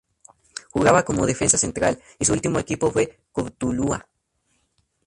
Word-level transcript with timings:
Jugaba 0.71 1.05
como 1.05 1.27
defensa 1.27 1.59
central 1.59 2.01
y 2.17 2.25
su 2.25 2.33
último 2.33 2.57
equipo 2.57 2.89
fue 2.89 3.19
Cortuluá. 3.31 4.07